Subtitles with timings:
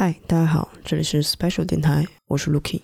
[0.00, 2.82] 嗨，大家好，这里是 Special 电台，我是 Lucky。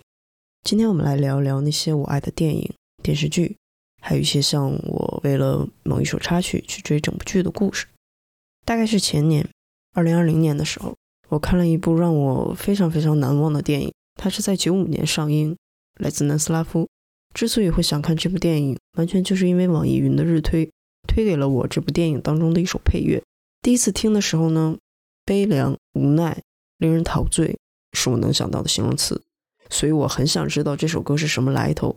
[0.64, 2.72] 今天我们来聊一聊那些我爱的电影、
[3.04, 3.56] 电视剧，
[4.02, 7.86] 还有一些像我为了某一首插曲去追整部剧的故事。
[8.64, 9.48] 大概是前年，
[9.92, 10.96] 二零二零年的时候，
[11.28, 15.56] 我看了一部让我非常非常难忘的电影，它是在九五年上映，
[16.00, 16.88] 来自南斯拉夫。
[17.32, 20.68] 之所以会想看这部电影，完全就是因为网易云的日推
[21.06, 23.22] 推给了我这部电影当中的一首配乐。
[23.62, 24.76] 第一次听的时候呢，
[25.24, 26.42] 悲凉、无奈。
[26.78, 27.56] 令人陶醉
[27.92, 29.20] 是我能想到的形容词，
[29.70, 31.96] 所以我很想知道这首歌是什么来头，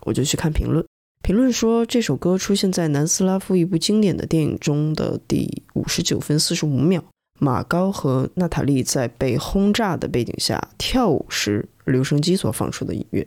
[0.00, 0.84] 我就去看评论。
[1.22, 7.02] 评论说这首歌出现在南斯拉夫一部经典的电影中的第五十九分四十五秒，
[7.40, 13.26] 马高和娜塔莉在被轰炸的背景下跳舞时，留声机所放出的音乐。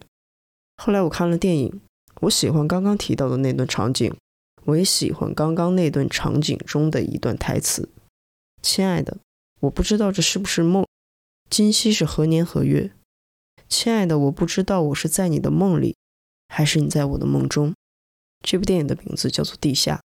[0.77, 1.81] 后来我看了电影，
[2.21, 4.13] 我喜欢刚刚提到的那段场景，
[4.63, 7.89] 我也喜欢刚刚那段场景中的一段台词
[8.63, 9.17] ：“亲爱的，
[9.61, 10.85] 我不知道这是不是梦。”
[11.49, 12.91] 今夕是何年何月，
[13.67, 15.95] 亲爱的，我不知道我是在你的梦里，
[16.47, 17.73] 还是你在我的梦中。
[18.45, 20.01] 这部电影的名字叫做《地下》。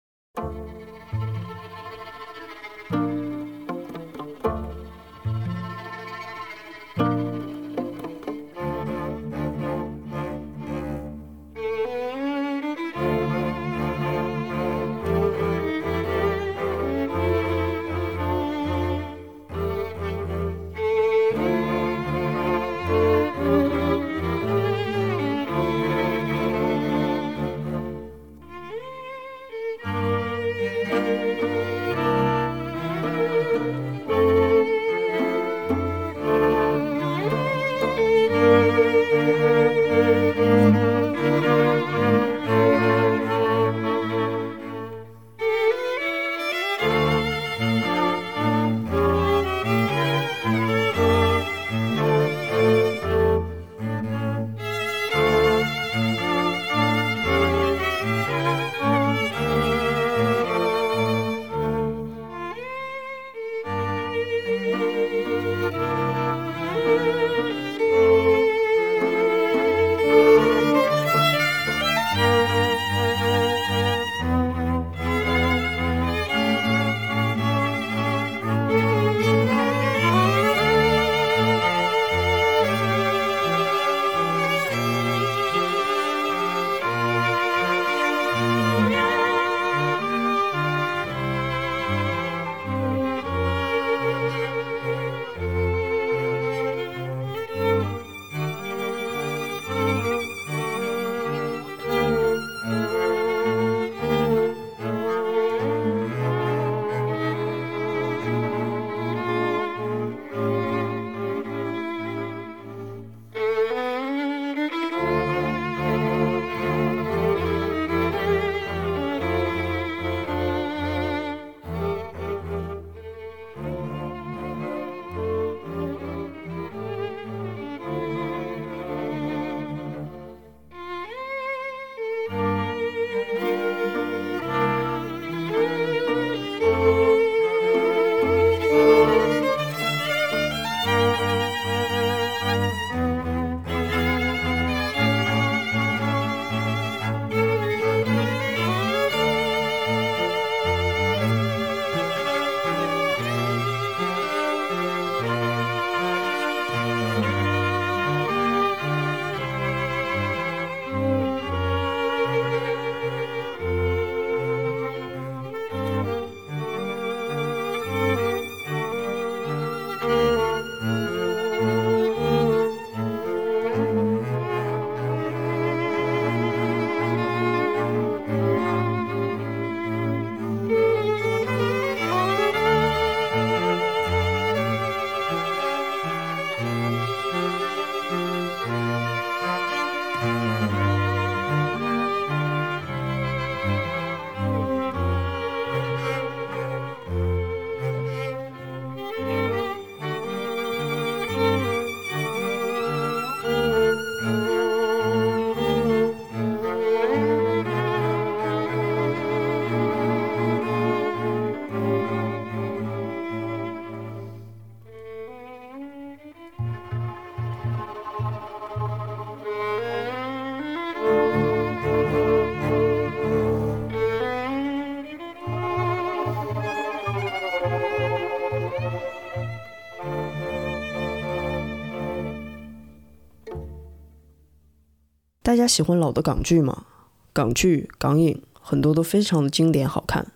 [235.50, 236.86] 大家喜欢老的港剧吗？
[237.34, 240.32] 港剧、港影很多都非常的经典好看。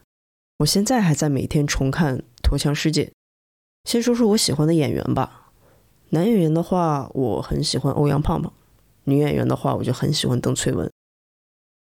[0.57, 3.05] 我现在还在每天重看《驼枪师姐》。
[3.87, 5.51] 先说说我喜欢的演员吧。
[6.09, 8.51] 男演员的话，我很喜欢欧阳胖胖；
[9.03, 10.91] 女演员的话，我就很喜欢邓萃雯。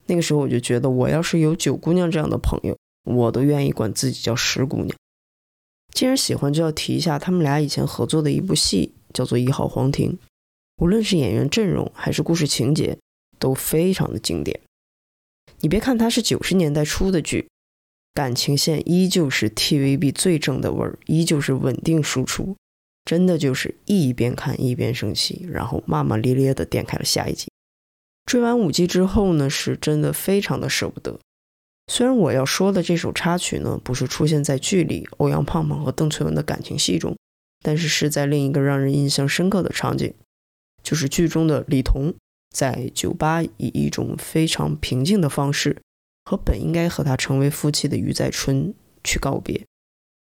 [0.07, 4.97] 那个时候我就觉得，我要是有九姑娘这样的朋友，我都愿意管自己叫十姑娘。
[5.93, 10.13] 既然喜欢，就要提一下他们俩以前合作的一部戏，叫做《一号皇庭》。
[10.77, 12.97] 无论是演员阵容还是故事情节，
[13.39, 14.61] 都非常的经典。
[15.61, 17.49] 你别看它是九十年代初的剧，
[18.13, 22.57] 感情线依旧是 TVB 最正的味儿，依旧是稳定输出，
[23.05, 27.49] 真的就是一边看一边生气，然后骂骂咧咧的点开了下一集。
[28.27, 31.19] 追完五季之后呢，是真的非常的舍不得。
[31.87, 37.17] 虽然我要说的这首插曲呢，不是出现在剧里欧阳胖胖和邓萃雯的感情戏中，
[37.63, 40.13] 但是是在另一个让人印象深刻的场景，
[40.83, 42.15] 就是剧中的李彤。
[42.57, 45.83] 在酒吧以一种非常平静的方式，
[46.25, 48.73] 和本应该和他成为夫妻的余在春
[49.05, 49.67] 去告别，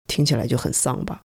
[0.07, 1.23] 听起来就很丧吧。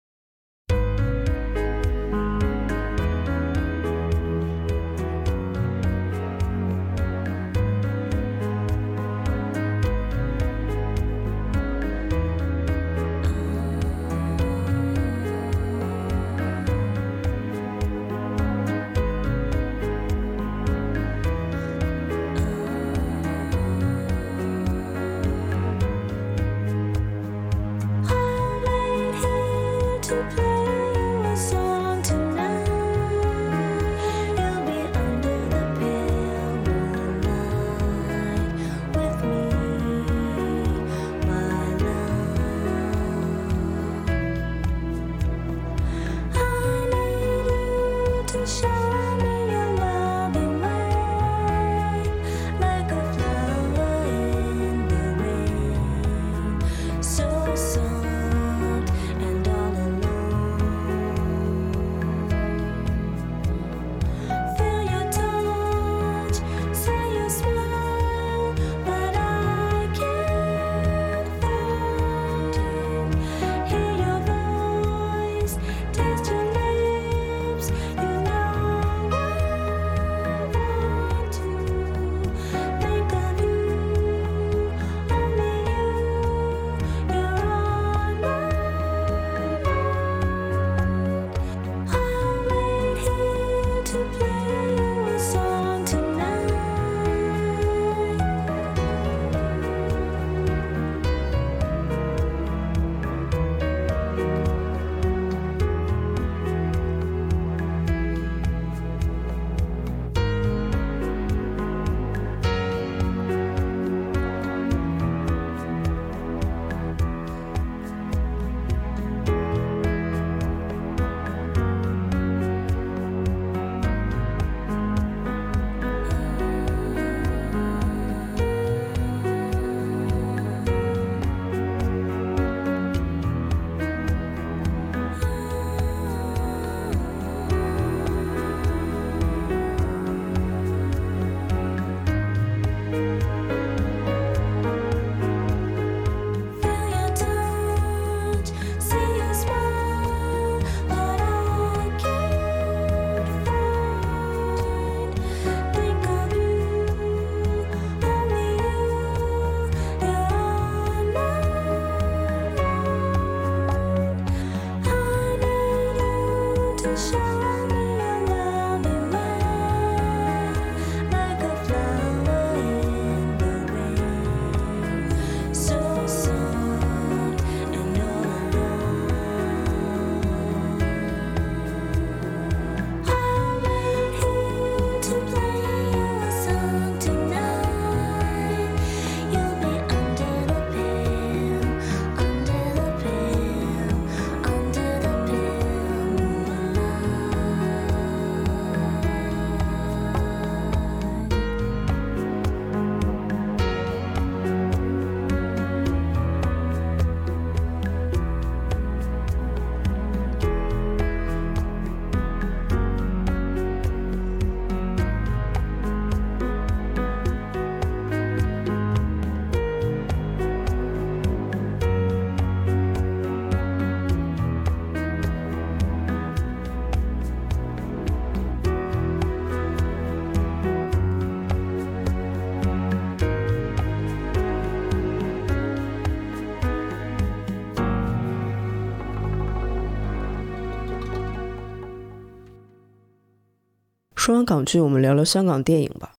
[244.24, 246.14] 说完港剧，我们聊聊香港电影吧。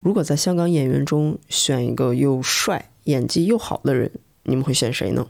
[0.00, 4.10] 如果在香港演员中选一个又帅、演技又好的人，
[4.42, 5.28] 你们会选谁呢？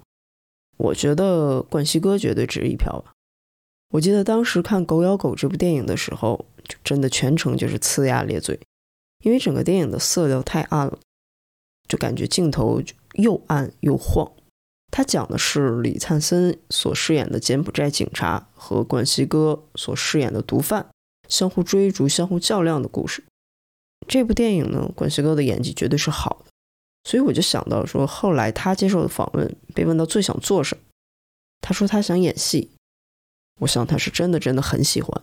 [0.79, 3.13] 我觉得冠希哥绝对值一票吧。
[3.91, 8.59] 我记得当时看《狗咬狗》这部电影的时候，就真的全程就是呲牙咧嘴，
[9.23, 10.99] 因为整个电影的色调太暗了，
[11.87, 12.81] 就感觉镜头
[13.17, 14.33] 又暗又晃。
[14.91, 20.87] 他讲的是李灿森所饰演的柬埔寨警察和冠希哥所饰演的毒贩
[21.29, 23.23] 相互追逐、相互较量的故事。
[24.07, 26.51] 这部电影呢，冠希哥的演技绝对是好的，
[27.05, 30.83] 所以我就想到说，后来他接受的访问被问到最想做什么，
[31.61, 32.71] 他说他想演戏。
[33.61, 35.23] 我想他是真的真的很喜欢，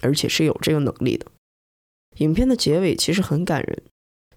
[0.00, 1.26] 而且是有这个能力的。
[2.18, 3.82] 影片的结尾其实很感人，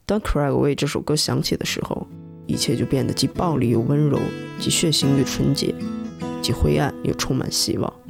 [0.08, 2.08] 当《Cry Away》这首歌响起的时候，
[2.48, 4.20] 一切就变得既暴力又温柔，
[4.60, 5.76] 既血腥又纯洁，
[6.42, 8.07] 既灰暗又充满希望。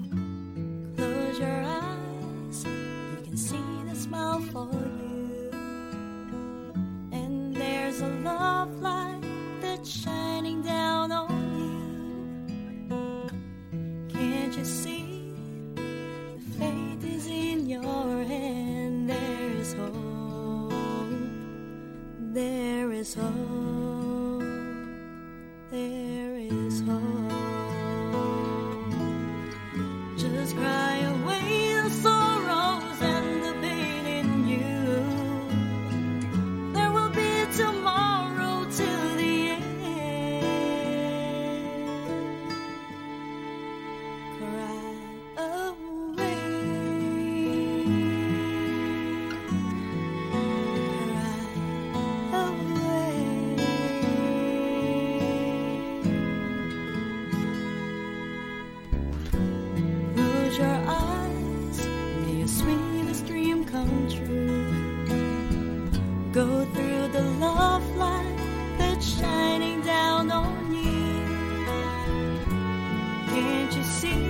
[73.87, 74.27] see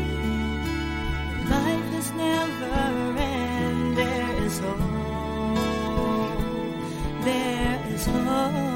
[1.49, 4.77] life is never and there is hope.
[7.23, 8.66] There is hope.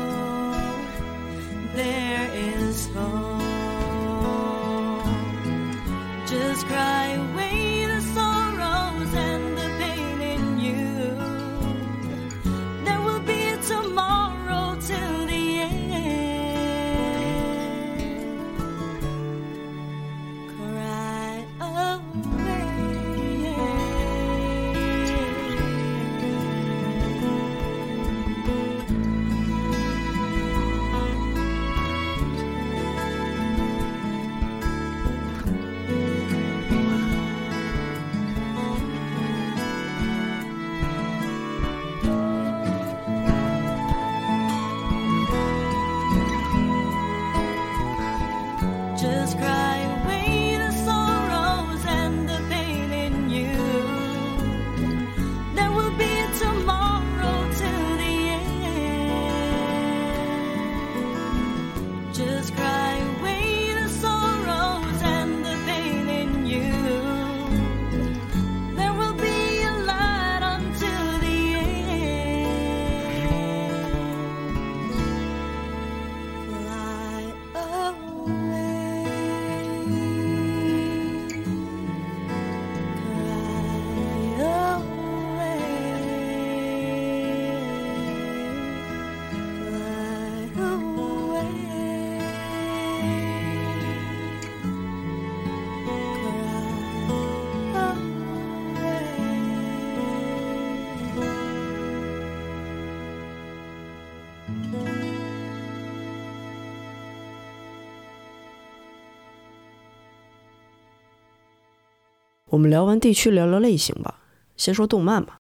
[112.51, 114.19] 我们聊完地区，聊聊类型吧。
[114.57, 115.37] 先说动漫吧。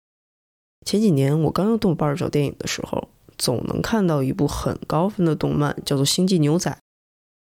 [0.85, 6.69] 前几年我刚用豆瓣找电影的时候，总能看到一部很高分的动漫，叫做《星际牛仔》。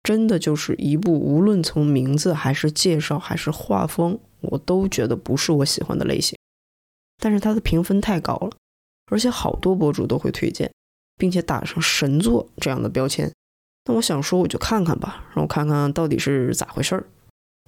[0.02, 6.38] 真的就是一部无论从名字还是介绍还是画风，我都觉得不是我喜欢的类型。
[7.18, 8.50] 但是它的评分太高了，
[9.10, 10.72] 而且好多博主都会推荐，
[11.18, 13.30] 并且打上神作这样的标签。
[13.84, 17.04] 那我想说，我就看看吧，让我看看到底是咋回事儿。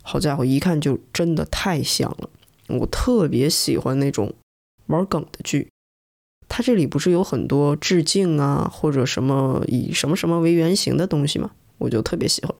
[0.02, 2.28] 好家伙，一看就真的太像了！
[2.68, 4.35] 我特别喜欢那种
[4.87, 5.71] 玩梗的剧，
[6.49, 11.52] 它这里不是有很多致敬啊，或者什么以什么什么为原型的东西吗？
[11.78, 12.54] 我就特别喜欢。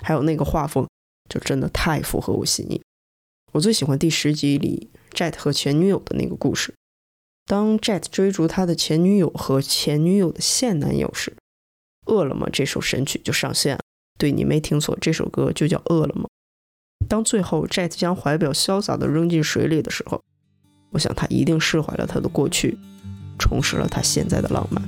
[0.00, 0.86] 还有那个画风，
[1.28, 2.80] 就真的太符合我心意。
[3.52, 6.74] 我最喜欢第十集里 Jet 和前女友的那个故事，
[7.46, 11.30] 当 Jet 追逐他的前女友和前女友的现男友时，
[12.12, 13.80] 《饿了么》这首神曲就上线了。
[14.18, 16.24] 对你没听错，这首歌就叫《饿了么》。
[17.08, 20.22] 当最后 Jet 将怀表潇洒地扔进水里的时候，
[20.90, 22.78] 我想他一定释怀了他的过去，
[23.38, 24.82] 重拾了他现在的浪漫。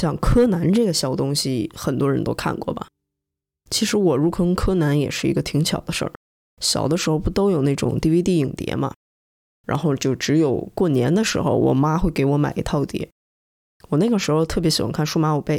[0.00, 2.86] 想柯南这个小东西很多人都看过吧？
[3.68, 6.12] 其实我入坑柯南也是一个挺巧的事儿。
[6.62, 8.94] 小的时候不都有那种 DVD 影碟嘛，
[9.66, 13.10] 然后就只有过年的时候，我妈会给我买一套碟。
[13.90, 15.58] 我那个时候特别喜欢看《数码宝贝》，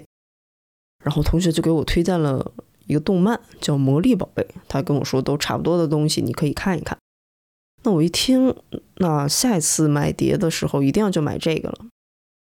[1.04, 2.52] 然后同学就给我推荐了
[2.88, 6.98] 一个动漫叫《魔力宝贝》，他跟我说都差不多的东西，你可以看一看。
[7.84, 8.56] 那我一听，
[8.96, 11.86] 那下一次买碟的时候一定要就买这个了。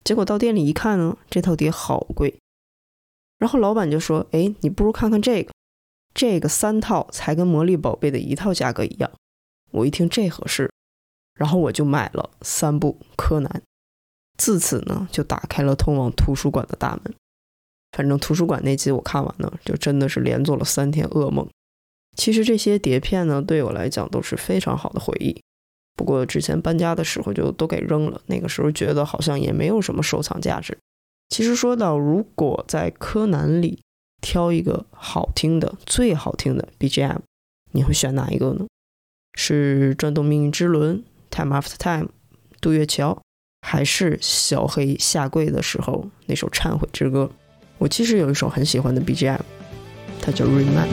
[0.03, 2.39] 结果到店里一看呢，这套碟好贵，
[3.37, 5.51] 然后老板就说：“哎，你不如看看这个。”
[6.13, 9.09] 这个三套才跟魔力宝贝的一套价格一样，
[9.71, 10.69] 我一听这合适，
[11.35, 13.61] 然后我就买了三部柯南，
[14.37, 17.15] 自此呢就打开了通往图书馆的大门。
[17.93, 21.47] 反正图书馆那集我看完了，就真的是连做了三天噩梦。
[22.17, 25.41] 其实这些碟片呢，对我来讲都是非常好的回忆，
[25.95, 28.21] 不过之前搬家的时候就都给扔了。
[28.27, 30.77] 那个时候觉得好像也没有什么收藏价值。
[31.29, 33.79] 其实说到如果在柯南里。
[34.23, 37.21] 挑一个好听的、最好听的 BGM，
[37.71, 38.67] 你会选哪一个呢？
[39.33, 41.03] 是《转动命运之轮》
[41.35, 42.09] （Time After Time）、
[42.61, 43.19] 杜月桥，
[43.61, 47.31] 还是小黑下跪的时候那首忏悔之歌？
[47.79, 49.39] 我其实有一首很喜欢的 BGM，
[50.21, 50.89] 它叫《Remind》。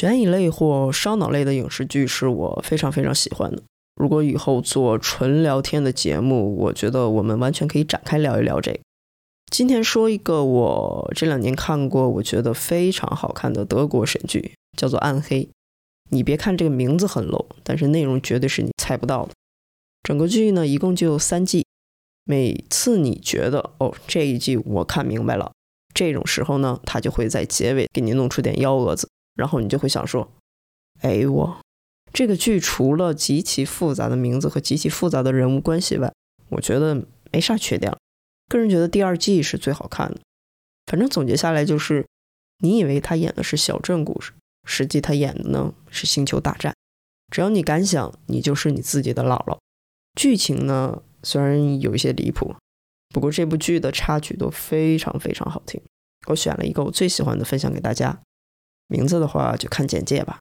[0.00, 3.62] 悬疑类或烧脑类的影视剧是我非常非常喜欢的。
[3.96, 8.80] 如果以后做纯聊天的节目，我觉得我们完全可以展开聊一聊这个。
[9.52, 15.44] 今天说一个我这两年看过，我觉得非常好看的德国神剧，叫做《暗黑》。
[16.08, 19.32] 你别看这个名字很 low，但是内容绝对是你猜不到的。
[20.02, 21.66] 整个剧呢，一共就三季。
[22.24, 25.52] 每次你觉得哦这一季我看明白了，
[25.92, 29.06] 这种时候呢，他就会在结尾给你弄出点幺蛾子，
[29.40, 30.30] 然后你就会想说：
[31.00, 31.60] 哎我
[32.12, 36.12] 这个剧除了极其复杂的名字和极其复杂的人物关系外，
[36.50, 37.96] 我觉得没啥缺点。
[38.48, 40.20] 个人觉得第二季是最好看的。
[40.86, 42.06] 反正总结下来就是，
[42.58, 44.32] 你以为他演的是小镇故事，
[44.66, 46.74] 实际他演的呢是星球大战。
[47.32, 49.56] 只要你敢想，你就是你自己的姥姥。
[50.14, 51.02] 剧情呢？
[51.22, 52.54] 虽然有一些离谱，
[53.10, 55.80] 不过这部剧的插曲都非常非常好听。
[56.26, 58.20] 我选了一个我最喜欢的分享给大家，
[58.90, 60.40] 名字的话就看简介吧。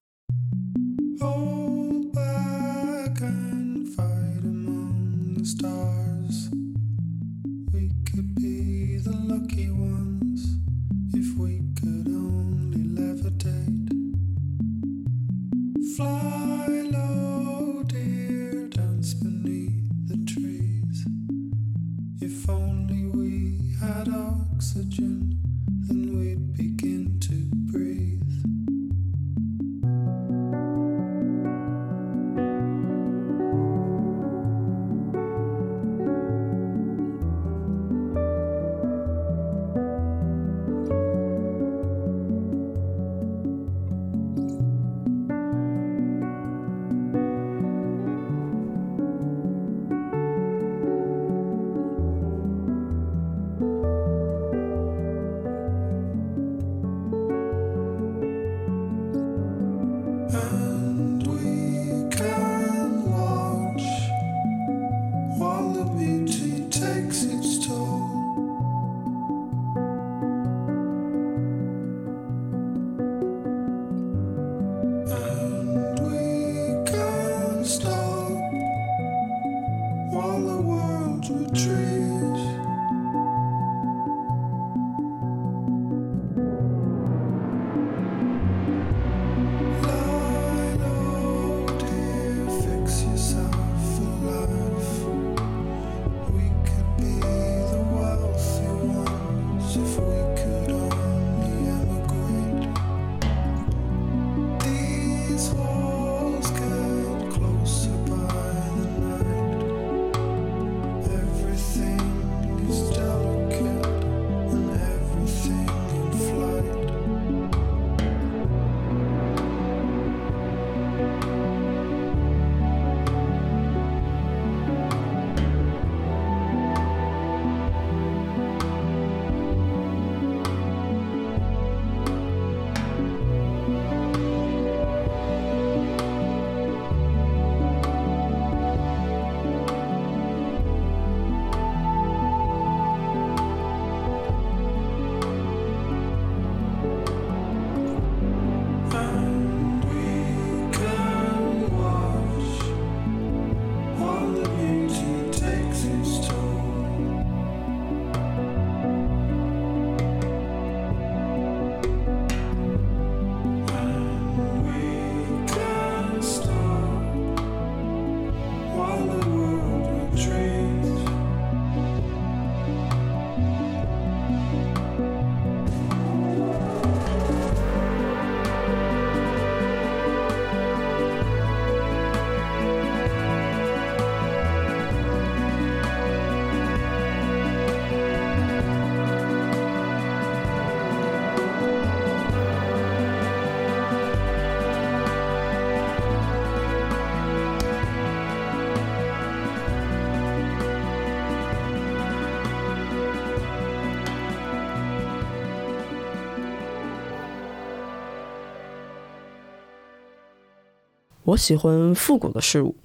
[211.29, 212.75] 我喜欢复古的事物，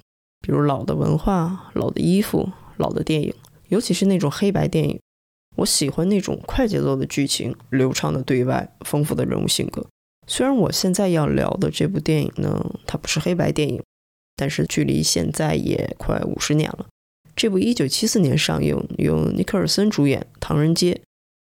[0.40, 3.34] 比如老的文化、老的衣服、老的电影，
[3.68, 5.00] 尤其是那种黑白电影。
[5.56, 9.86] 我喜欢那种快节奏的剧情、流畅的对外、丰富的人物性格。
[10.26, 13.82] 虽然我现在要聊的这部电影呢，它不是黑白电影，
[14.36, 16.86] 但是距离现在也快五十年了。
[17.34, 20.92] 这部1974年上映、由尼克尔森主演《唐人街》，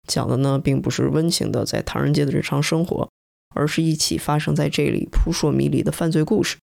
[0.06, 3.08] 讲的呢并不是温情的在唐人街的日常生活，
[3.56, 6.58] 而是一起发生在这里扑朔迷离的犯罪故事。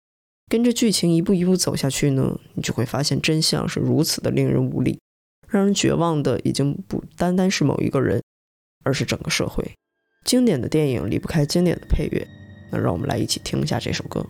[0.49, 5.01] 跟着剧情一步一步走下去呢，你就会发现真相是如此的令人无力，
[5.49, 8.23] 让人绝望的已经不单单是某一个人，
[8.85, 9.73] 而是整个社会。
[10.25, 12.27] 经典的电影离不开经典的配乐，
[12.71, 14.25] 那让我们来一起听一下这首歌。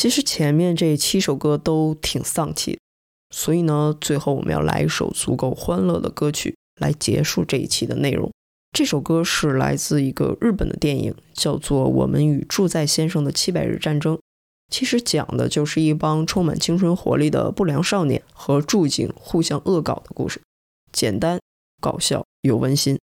[0.00, 2.78] 其实前面这七首歌都挺丧气，
[3.28, 8.32] 所以呢，最后我们要来一首足够欢乐的歌曲来结束这一期的内容。
[8.72, 14.16] 这首歌是来自一个日本的电影，叫做《我们与住在先生的七百日战争》。
[14.72, 20.40] 其实讲的就是一帮充满青春活力的不良少年和住警互相恶搞的故事，
[20.90, 21.38] 简单
[21.78, 22.98] 搞笑又温馨。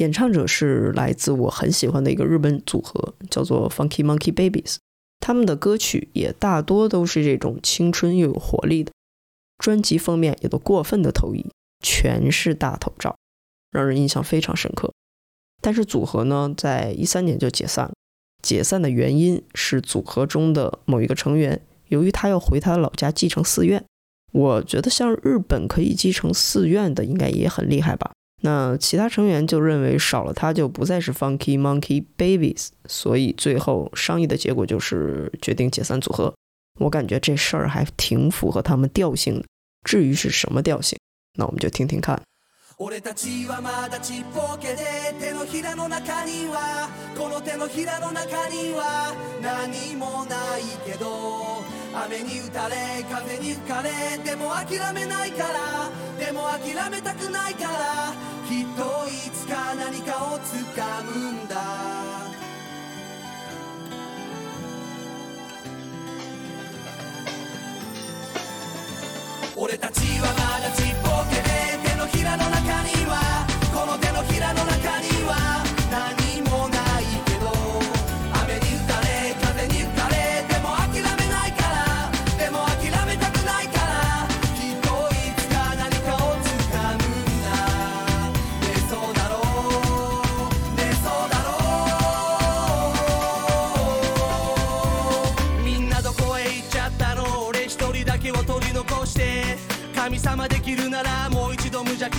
[0.00, 4.78] 演唱者是来自我很喜欢的一个日本组合，叫做 Funky Monkey Babies。
[5.22, 8.90] 他们的歌曲也大多都是这种青春又有活力的，
[9.58, 11.48] 专辑封面也都过分的投影，
[11.80, 13.16] 全是大头照，
[13.70, 14.92] 让人印象非常深刻。
[15.60, 17.92] 但是组合呢，在一三年就解散了。
[18.42, 23.84] 解散的原因是组合中的某一个成员，由于他要回他老家继承寺院。
[24.32, 28.10] 我觉得像日本可以继承寺院的，应该也很厉害吧。
[28.41, 36.33] 那其他成员就认为少了他就不再是 Funky Monkey Babies，所以最后商议的结果就是决定解散组合。
[36.79, 39.45] 我感觉这事儿还挺符合他们调性的。
[39.83, 40.99] 至于是什么调性，
[41.35, 42.21] 那我们就听听看。
[51.97, 52.75] 雨に打たれ
[53.09, 53.89] 風に吹かれ
[54.23, 55.89] でも諦めないから
[56.23, 58.13] でも諦めたくないから
[58.52, 61.56] きっといつか何かをつかむんだ。
[69.56, 70.91] 俺たちはまだ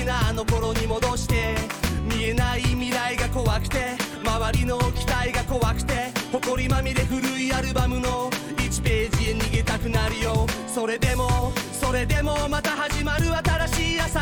[0.06, 1.56] なあの頃に戻して
[2.04, 10.48] 見えない未来が怖くて周りの期待が怖くて埃まみれ古いアルバムの1ページへ逃げたくなるよ。
[10.68, 14.22] それでもそれでもまた始まる新しい朝。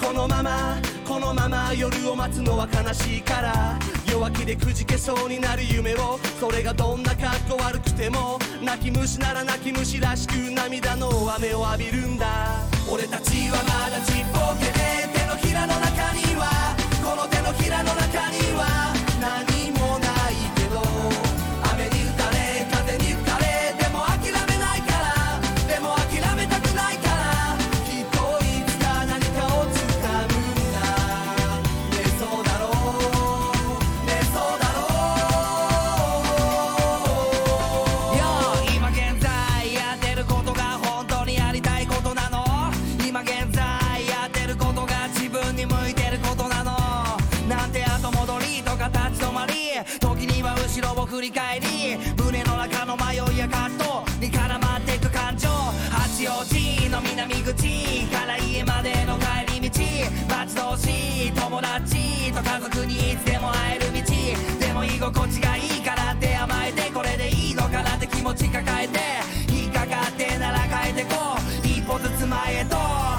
[0.00, 3.78] このままこのまま夜を待つのは悲しいから
[4.10, 12.67] 弱気でくじけそうになる夢をそれがどんな格好悪くても泣き虫なら泣き虫らしく涙の雨を浴びるんだ。
[12.90, 16.74] 俺たちはまだちっぽけで手のひらの中には
[17.04, 18.87] この手のひらの中には。
[51.28, 59.78] り返り胸の中の迷いや葛藤に絡まっていく感情八王子の南口から家までの帰り道
[60.28, 68.98] 待ち遠しい友達と家族にいつでも会える道でも居心地がいいからって甘えてこれでいいのかなって気持ち抱えて
[69.52, 73.17] 引っかかってなら変えてこう一歩ずつ前へと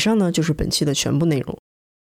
[0.00, 1.54] 以上呢就是本期的全部内容。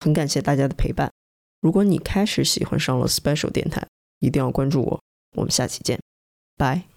[0.00, 1.12] 很感谢大家的陪伴。
[1.60, 3.86] 如果你开始喜欢上了 special 电台
[4.18, 5.00] 一定要关注我。
[5.36, 6.00] 我们下期见。
[6.56, 6.91] 拜。